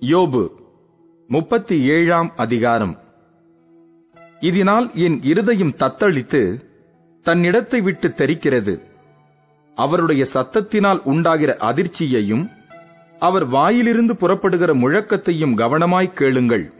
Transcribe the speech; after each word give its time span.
யோபு 0.00 0.48
முப்பத்தி 1.26 1.82
ஏழாம் 1.82 2.32
அதிகாரம். 2.36 2.98
இதனால் 4.40 4.90
என் 4.94 5.22
இருதயம் 5.22 5.74
தத்தளித்து 5.76 6.62
தன்னிடத்தை 7.22 7.82
விட்டு 7.82 8.08
தெரிக்கிறது. 8.08 8.80
அவருடைய 9.74 10.26
சத்தத்தினால் 10.34 11.00
உண்டாகிற 11.02 11.56
அதிர்ச்சியையும் 11.60 12.50
அவர் 13.18 13.46
வாயிலிருந்து 13.46 14.16
புறப்படுகிற 14.16 14.74
முழக்கத்தையும் 14.74 15.56
கவனமாய் 15.56 16.12
கேளுங்கள். 16.12 16.72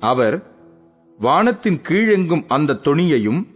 அவர் 0.00 0.42
வானத்தின் 1.18 1.80
கீழெங்கும் 1.88 2.44
அந்த 2.48 2.72
தொனியையும் 2.72 3.46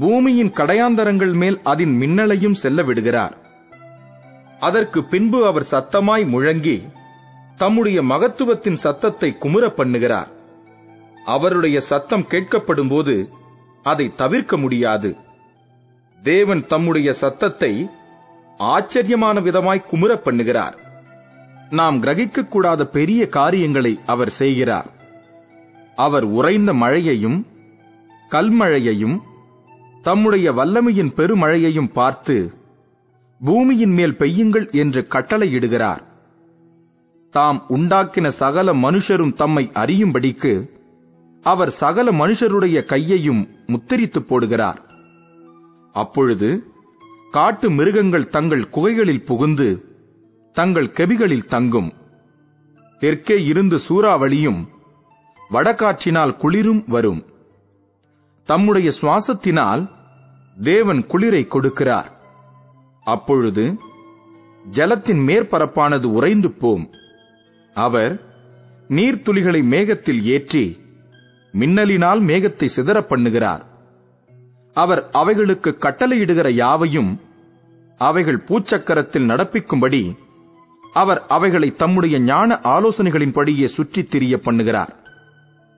பூமியின் 0.00 0.50
கடையாந்தரங்கள் 0.50 1.34
மேல் 1.34 1.60
அதன் 1.62 1.98
மின்னலையும் 2.00 2.60
செல்ல 2.62 2.82
விடுகிறார். 2.82 3.36
அதற்கு 4.60 5.04
பின்பு 5.04 5.46
அவர் 5.46 5.66
சத்தமாய் 5.70 6.26
முழங்கி 6.26 6.82
தம்முடைய 7.60 7.98
மகத்துவத்தின் 8.02 8.78
சத்தத்தை 8.84 9.36
குமுற 9.40 9.64
பண்ணுகிறார். 9.78 10.30
அவருடைய 11.24 11.78
சத்தம் 11.80 12.28
கேட்கப்படும்போது 12.28 13.14
அதை 13.86 14.06
தவிர்க்க 14.16 14.54
முடியாது. 14.56 15.10
தேவன் 16.22 16.62
தம்முடைய 16.66 17.12
சத்தத்தை 17.12 17.72
ஆச்சரியமான 18.56 19.36
விதமாய் 19.40 19.88
குமுற 19.90 20.12
பண்ணுகிறார். 20.26 20.76
நாம் 21.70 22.02
கிரகிக்கக்கூடாத 22.02 22.82
பெரிய 22.98 23.20
காரியங்களை 23.28 23.92
அவர் 24.06 24.32
செய்கிறார். 24.40 24.88
அவர் 26.06 26.26
உறைந்த 26.38 26.70
மழையையும் 26.74 27.38
கல்மழையையும் 28.30 29.18
தம்முடைய 30.02 30.52
வல்லமையின் 30.52 31.14
பெருமழையையும் 31.16 31.92
பார்த்து 31.92 32.36
பூமியின் 33.40 33.94
மேல் 33.98 34.16
பெய்யுங்கள் 34.18 34.66
என்று 34.82 35.00
கட்டளையிடுகிறார். 35.10 36.02
தாம் 37.30 37.64
உண்டாக்கின 37.68 38.28
சகல 38.28 38.74
மனுஷரும் 38.74 39.32
தம்மை 39.32 39.70
அறியும்படிக்கு 39.74 40.70
அவர் 41.42 41.70
சகல 41.70 42.12
மனுஷருடைய 42.12 42.84
கையையும் 42.84 43.48
முத்திரித்து 43.66 44.20
போடுகிறார். 44.20 44.78
அப்பொழுது 45.92 46.72
காட்டு 47.30 47.70
மிருகங்கள் 47.70 48.26
தங்கள் 48.26 48.68
குகைகளில் 48.68 49.24
புகுந்து 49.24 49.68
தங்கள் 50.52 50.86
கெபிகளில் 50.86 51.44
தங்கும். 51.44 51.92
தெற்கே 52.98 53.44
இருந்து 53.44 53.80
சூறாவளியும் 53.88 54.68
வடகாற்றினால் 55.50 56.36
குளிரும் 56.36 56.84
வரும். 56.86 57.24
தம்முடைய 58.44 58.92
சுவாசத்தினால் 59.00 59.90
தேவன் 60.62 61.06
குளிரை 61.06 61.46
கொடுக்கிறார். 61.46 62.10
அப்பொழுது 63.04 63.78
ஜலத்தின் 64.70 65.26
மேற்பரப்பானது 65.26 66.04
உறைந்து 66.04 66.52
போம். 66.52 66.90
அவர் 67.74 68.20
நீர்த்துளிகளை 68.88 69.62
மேகத்தில் 69.62 70.22
ஏற்றி 70.22 70.78
மின்னலினால் 71.52 72.20
மேகத்தை 72.20 72.68
சிதற 72.76 73.00
பண்ணுகிறார் 73.00 73.60
அவர் 74.72 75.08
அவைகளுக்கு 75.10 75.70
கட்டளையிடுகிற 75.70 76.50
யாவையும் 76.50 77.20
அவைகள் 77.98 78.42
பூச்சக்கரத்தில் 78.46 79.28
நடப்பிக்கும்படி 79.28 80.16
அவர் 80.92 81.26
அவைகளை 81.26 81.74
தம்முடைய 81.74 82.20
ஞான 82.20 82.60
ஆலோசனைகளின்படியே 82.62 83.64
சுற்றித் 83.64 84.10
திரிய 84.10 84.36
பண்ணுகிறார். 84.36 84.88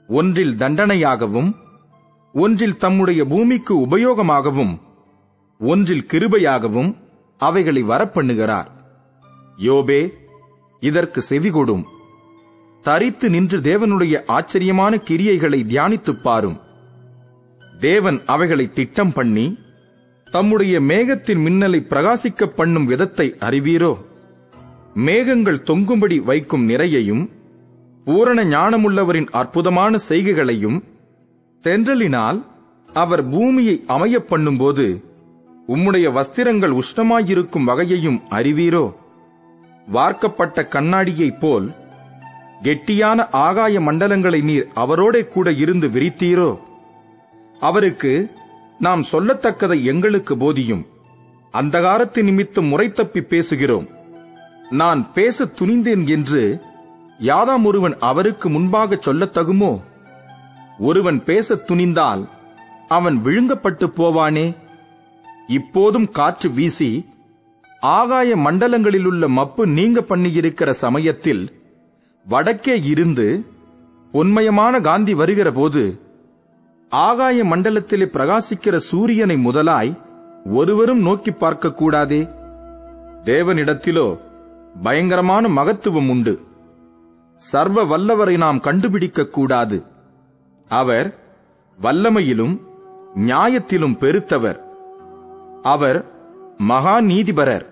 ஒன்றில் 0.06 0.54
தண்டனையாகவும் 0.54 1.56
ஒன்றில் 2.32 2.76
தம்முடைய 2.76 3.24
பூமிக்கு 3.24 3.86
உபயோகமாகவும் 3.86 4.80
ஒன்றில் 5.58 6.06
கிருபையாகவும் 6.08 6.96
அவைகளை 7.38 7.82
வரப்பண்ணுகிறார். 7.82 8.70
யோபே 9.58 10.08
இதற்கு 10.82 11.22
செவிகொடும் 11.28 11.82
தரித்து 12.82 13.30
நின்று 13.30 13.58
தேவனுடைய 13.58 14.22
ஆச்சரியமான 14.26 14.96
கிரியைகளை 14.96 15.64
தியானித்துப் 15.64 16.22
பாரும். 16.22 16.60
தேவன் 17.80 18.22
அவைகளை 18.26 18.70
திட்டம் 18.70 19.12
பண்ணி 19.12 19.58
தம்முடைய 20.30 20.80
மேகத்தின் 20.80 21.46
மின்னலை 21.46 21.80
பிரகாசிக்க 21.86 22.44
பண்ணும் 22.46 22.84
விதத்தை 22.84 23.34
அறிவீரோ? 23.40 23.96
மேகங்கள் 24.94 25.62
தொங்கும்படி 25.64 26.22
வைக்கும் 26.22 26.68
நிறையையும் 26.68 27.30
பூரண 28.04 28.44
ஞானமுள்ளவரின் 28.44 29.28
அற்புதமான 29.30 29.98
செய்கைகளையும் 30.08 30.84
தென்றலினால் 31.62 32.44
அவர் 32.92 33.28
பூமியை 33.28 33.84
அமையப் 33.86 34.34
பண்ணும்போது 34.34 35.04
உம்முடைய 35.68 36.12
வஸ்திரங்கள் 36.12 36.78
உஷ்ணமாயிருக்கும் 36.78 37.64
வகையையும் 37.64 38.22
அறிவீரோ? 38.30 39.00
வார்க்கப்பட்ட 39.86 40.62
கண்ணாடியைப் 40.62 41.38
போல் 41.38 41.74
கெட்டியான 42.62 43.26
ஆகாய 43.30 43.80
மண்டலங்களை 43.80 44.42
நீர் 44.42 44.68
அவரோடே 44.74 45.26
கூட 45.26 45.52
இருந்து 45.52 45.88
விரித்தீரோ? 45.88 46.58
அவருக்கு 47.60 48.32
நாம் 48.78 49.04
சொல்லத்தக்கதை 49.12 49.82
எங்களுக்கு 49.82 50.36
போதியும். 50.36 50.86
அந்தகாரத்து 51.52 52.22
நிமித்தம் 52.22 52.66
முறை 52.66 52.92
தப்பி 52.92 53.20
பேசுகிறோம். 53.20 53.88
நான் 54.70 55.12
பேச 55.12 55.44
துணிந்தேன் 55.44 56.08
என்று 56.08 56.62
யாதாம் 57.18 57.64
ஒருவன் 57.64 57.96
அவருக்கு 58.00 58.50
முன்பாக 58.50 58.94
சொல்லத்தகுமோ 58.94 59.80
ஒருவன் 60.78 61.24
பேசத் 61.24 61.70
துணிந்தால் 61.70 62.28
அவன் 62.88 63.20
விழுங்கப்பட்டு 63.24 63.86
போவானே? 63.96 64.56
இப்போதும் 65.46 66.10
காற்று 66.10 66.50
வீசி 66.50 67.08
ஆகாய 67.82 68.36
மண்டலங்களிலுள்ள 68.36 69.28
மப்பு 69.28 69.66
நீங்க 69.66 70.00
பண்ணியிருக்கிற 70.00 70.70
சமயத்தில் 70.70 71.52
வடக்கே 72.26 72.82
இருந்து 72.82 73.46
பொன்மயமான 74.12 74.80
காந்தி 74.80 75.14
வருகிற 75.14 75.50
போது 75.50 76.00
ஆகாய 76.88 77.44
மண்டலத்திலே 77.44 78.06
பிரகாசிக்கிற 78.06 78.76
சூரியனை 78.76 79.36
முதலாய் 79.36 80.00
ஒருவரும் 80.44 80.98
நோக்கி 80.98 81.30
பார்க்க 81.30 81.72
கூடாதே. 81.72 82.28
தேவனிடத்திலோ 83.24 84.20
பயங்கரமான 84.82 85.48
மகத்துவம் 85.48 86.08
உண்டு. 86.08 86.40
சர்வ 87.36 87.84
வல்லவரை 87.84 88.36
நாம் 88.36 88.60
கண்டுபிடிக்க 88.60 89.26
கூடாது. 89.26 89.84
அவர் 90.68 91.18
வல்லமையிலும் 91.82 92.60
நியாயத்திலும் 93.14 93.98
பெருத்தவர். 93.98 94.60
அவர் 95.62 96.06
மகா 96.58 97.00
நீதிபரர் 97.00 97.70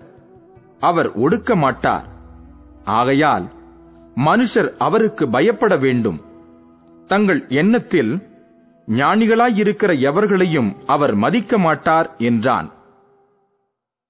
அவர் 0.81 1.19
ஒடுக்க 1.19 1.55
மாட்டார் 1.55 2.07
ஆகையால் 2.83 3.45
மனுஷர் 4.15 4.69
அவருக்கு 4.77 5.29
பயப்பட 5.29 5.77
வேண்டும். 5.77 6.19
தங்கள் 7.07 7.47
எண்ணத்தில் 7.47 8.11
ஞானிகளாயிருக்கிற 8.87 9.91
எவர்களையும் 9.99 10.75
அவர் 10.85 11.15
மதிக்க 11.15 11.57
மாட்டார் 11.57 12.15
என்றான். 12.17 12.71